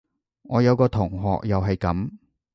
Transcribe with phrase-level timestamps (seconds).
[0.45, 2.09] 我有個同學又係噉